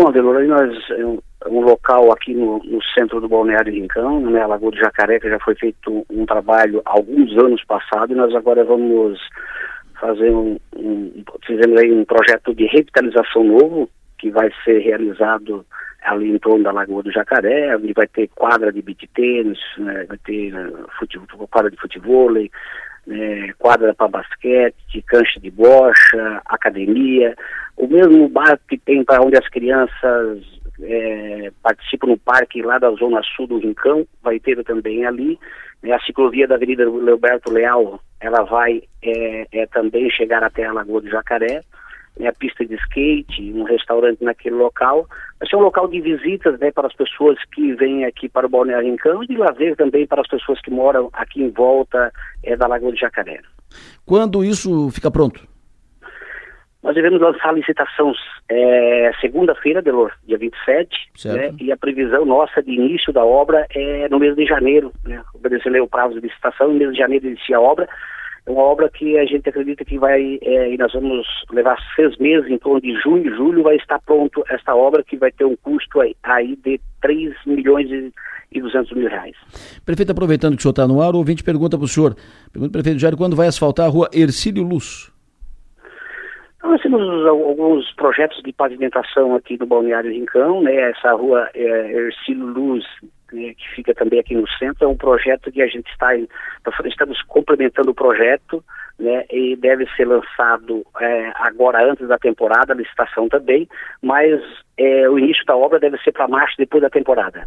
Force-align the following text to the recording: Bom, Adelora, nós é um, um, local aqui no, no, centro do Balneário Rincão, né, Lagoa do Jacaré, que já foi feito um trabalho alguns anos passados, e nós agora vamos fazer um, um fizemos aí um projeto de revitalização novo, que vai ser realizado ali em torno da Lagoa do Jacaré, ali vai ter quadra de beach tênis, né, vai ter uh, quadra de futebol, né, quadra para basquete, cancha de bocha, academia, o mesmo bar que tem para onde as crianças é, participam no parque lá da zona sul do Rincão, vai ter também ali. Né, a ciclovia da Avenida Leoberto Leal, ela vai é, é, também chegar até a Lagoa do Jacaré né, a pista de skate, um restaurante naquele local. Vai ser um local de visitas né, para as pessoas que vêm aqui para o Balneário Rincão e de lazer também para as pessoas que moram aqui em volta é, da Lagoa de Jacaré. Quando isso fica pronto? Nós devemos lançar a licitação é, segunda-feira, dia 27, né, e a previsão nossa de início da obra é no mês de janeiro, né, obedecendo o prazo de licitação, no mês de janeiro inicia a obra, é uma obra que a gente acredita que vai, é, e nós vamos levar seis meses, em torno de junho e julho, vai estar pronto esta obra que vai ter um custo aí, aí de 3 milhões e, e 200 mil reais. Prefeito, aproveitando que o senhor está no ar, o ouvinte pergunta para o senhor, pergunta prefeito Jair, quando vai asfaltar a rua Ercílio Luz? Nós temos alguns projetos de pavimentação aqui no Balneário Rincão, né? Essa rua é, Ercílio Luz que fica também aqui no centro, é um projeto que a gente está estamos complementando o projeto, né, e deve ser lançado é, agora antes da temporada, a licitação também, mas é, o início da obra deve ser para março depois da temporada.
Bom, 0.00 0.08
Adelora, 0.08 0.42
nós 0.46 0.90
é 0.92 1.04
um, 1.04 1.18
um, 1.46 1.60
local 1.60 2.10
aqui 2.10 2.32
no, 2.32 2.58
no, 2.64 2.82
centro 2.98 3.20
do 3.20 3.28
Balneário 3.28 3.70
Rincão, 3.70 4.18
né, 4.18 4.46
Lagoa 4.46 4.70
do 4.70 4.78
Jacaré, 4.78 5.20
que 5.20 5.28
já 5.28 5.38
foi 5.40 5.54
feito 5.56 6.06
um 6.08 6.24
trabalho 6.24 6.80
alguns 6.86 7.36
anos 7.36 7.62
passados, 7.66 8.10
e 8.10 8.18
nós 8.18 8.34
agora 8.34 8.64
vamos 8.64 9.20
fazer 10.00 10.30
um, 10.30 10.58
um 10.74 11.22
fizemos 11.46 11.78
aí 11.78 11.92
um 11.92 12.06
projeto 12.06 12.54
de 12.54 12.64
revitalização 12.64 13.44
novo, 13.44 13.90
que 14.18 14.30
vai 14.30 14.50
ser 14.64 14.78
realizado 14.78 15.66
ali 16.02 16.30
em 16.30 16.38
torno 16.38 16.64
da 16.64 16.72
Lagoa 16.72 17.02
do 17.02 17.12
Jacaré, 17.12 17.68
ali 17.68 17.92
vai 17.92 18.06
ter 18.06 18.26
quadra 18.28 18.72
de 18.72 18.80
beach 18.80 19.06
tênis, 19.14 19.58
né, 19.76 20.06
vai 20.08 20.16
ter 20.24 20.54
uh, 20.54 21.48
quadra 21.50 21.70
de 21.70 21.76
futebol, 21.76 22.32
né, 23.06 23.49
quadra 23.60 23.94
para 23.94 24.08
basquete, 24.08 25.04
cancha 25.06 25.38
de 25.38 25.50
bocha, 25.50 26.42
academia, 26.46 27.36
o 27.76 27.86
mesmo 27.86 28.28
bar 28.28 28.58
que 28.68 28.76
tem 28.76 29.04
para 29.04 29.22
onde 29.22 29.36
as 29.36 29.48
crianças 29.48 30.40
é, 30.82 31.52
participam 31.62 32.08
no 32.08 32.18
parque 32.18 32.62
lá 32.62 32.78
da 32.78 32.90
zona 32.92 33.20
sul 33.36 33.46
do 33.46 33.58
Rincão, 33.58 34.06
vai 34.22 34.40
ter 34.40 34.64
também 34.64 35.04
ali. 35.04 35.38
Né, 35.82 35.92
a 35.92 36.00
ciclovia 36.00 36.48
da 36.48 36.56
Avenida 36.56 36.88
Leoberto 36.90 37.52
Leal, 37.52 38.00
ela 38.18 38.42
vai 38.44 38.82
é, 39.02 39.46
é, 39.52 39.66
também 39.66 40.10
chegar 40.10 40.42
até 40.42 40.64
a 40.64 40.72
Lagoa 40.72 41.02
do 41.02 41.10
Jacaré 41.10 41.62
né, 42.20 42.28
a 42.28 42.32
pista 42.32 42.64
de 42.64 42.74
skate, 42.74 43.52
um 43.52 43.64
restaurante 43.64 44.22
naquele 44.22 44.54
local. 44.54 45.08
Vai 45.38 45.48
ser 45.48 45.56
um 45.56 45.60
local 45.60 45.88
de 45.88 46.00
visitas 46.00 46.58
né, 46.60 46.70
para 46.70 46.86
as 46.86 46.94
pessoas 46.94 47.38
que 47.52 47.72
vêm 47.74 48.04
aqui 48.04 48.28
para 48.28 48.46
o 48.46 48.50
Balneário 48.50 48.88
Rincão 48.88 49.24
e 49.24 49.26
de 49.26 49.36
lazer 49.36 49.74
também 49.74 50.06
para 50.06 50.20
as 50.20 50.28
pessoas 50.28 50.60
que 50.60 50.70
moram 50.70 51.08
aqui 51.12 51.42
em 51.42 51.50
volta 51.50 52.12
é, 52.44 52.54
da 52.54 52.66
Lagoa 52.66 52.92
de 52.92 53.00
Jacaré. 53.00 53.40
Quando 54.04 54.44
isso 54.44 54.90
fica 54.90 55.10
pronto? 55.10 55.48
Nós 56.82 56.94
devemos 56.94 57.20
lançar 57.20 57.50
a 57.50 57.52
licitação 57.52 58.12
é, 58.48 59.10
segunda-feira, 59.20 59.82
dia 59.82 60.38
27, 60.38 60.88
né, 61.26 61.54
e 61.60 61.70
a 61.70 61.76
previsão 61.76 62.24
nossa 62.24 62.62
de 62.62 62.72
início 62.72 63.12
da 63.12 63.22
obra 63.22 63.66
é 63.74 64.08
no 64.08 64.18
mês 64.18 64.34
de 64.34 64.46
janeiro, 64.46 64.90
né, 65.04 65.22
obedecendo 65.34 65.82
o 65.82 65.88
prazo 65.88 66.14
de 66.14 66.26
licitação, 66.26 66.68
no 66.68 66.78
mês 66.78 66.92
de 66.92 66.98
janeiro 66.98 67.26
inicia 67.26 67.58
a 67.58 67.60
obra, 67.60 67.86
é 68.46 68.50
uma 68.50 68.62
obra 68.62 68.88
que 68.90 69.18
a 69.18 69.24
gente 69.24 69.48
acredita 69.48 69.84
que 69.84 69.98
vai, 69.98 70.38
é, 70.42 70.72
e 70.72 70.78
nós 70.78 70.92
vamos 70.92 71.26
levar 71.52 71.76
seis 71.94 72.16
meses, 72.18 72.50
em 72.50 72.58
torno 72.58 72.80
de 72.80 72.94
junho 73.00 73.26
e 73.26 73.36
julho, 73.36 73.62
vai 73.62 73.76
estar 73.76 73.98
pronto 74.00 74.42
esta 74.48 74.74
obra 74.74 75.02
que 75.02 75.16
vai 75.16 75.30
ter 75.30 75.44
um 75.44 75.56
custo 75.56 76.00
aí, 76.00 76.16
aí 76.22 76.56
de 76.56 76.80
3 77.02 77.34
milhões 77.46 77.90
e, 77.90 78.12
e 78.52 78.60
200 78.60 78.92
mil 78.92 79.08
reais. 79.08 79.36
Prefeito, 79.84 80.12
aproveitando 80.12 80.54
que 80.54 80.60
o 80.60 80.62
senhor 80.62 80.72
está 80.72 80.88
no 80.88 81.00
ar, 81.02 81.14
o 81.14 81.18
ouvinte 81.18 81.44
pergunta 81.44 81.76
para 81.76 81.84
o 81.84 81.88
senhor, 81.88 82.16
pergunta 82.52 82.72
prefeito 82.72 82.98
Jair, 82.98 83.16
quando 83.16 83.36
vai 83.36 83.46
asfaltar 83.46 83.86
a 83.86 83.90
rua 83.90 84.08
Ercílio 84.12 84.62
Luz? 84.62 85.12
Nós 86.62 86.80
temos 86.82 87.26
alguns 87.26 87.90
projetos 87.94 88.42
de 88.42 88.52
pavimentação 88.52 89.34
aqui 89.34 89.58
no 89.58 89.66
Balneário 89.66 90.12
Rincão, 90.12 90.62
né? 90.62 90.90
Essa 90.90 91.12
rua 91.12 91.48
é, 91.54 91.92
Ercílio 91.92 92.46
Luz 92.46 92.84
que 93.30 93.68
fica 93.74 93.94
também 93.94 94.18
aqui 94.18 94.34
no 94.34 94.48
centro, 94.58 94.84
é 94.84 94.88
um 94.88 94.96
projeto 94.96 95.50
que 95.50 95.62
a 95.62 95.66
gente 95.66 95.90
está 95.90 96.10
estamos 96.84 97.22
complementando 97.22 97.90
o 97.90 97.94
projeto, 97.94 98.62
né, 98.98 99.24
e 99.30 99.56
deve 99.56 99.86
ser 99.96 100.06
lançado 100.06 100.84
é, 101.00 101.32
agora 101.36 101.90
antes 101.90 102.06
da 102.06 102.18
temporada, 102.18 102.72
a 102.72 102.76
licitação 102.76 103.28
também, 103.28 103.66
mas 104.02 104.40
é, 104.76 105.08
o 105.08 105.18
início 105.18 105.44
da 105.46 105.56
obra 105.56 105.80
deve 105.80 105.96
ser 105.98 106.12
para 106.12 106.28
março 106.28 106.54
depois 106.58 106.82
da 106.82 106.90
temporada. 106.90 107.46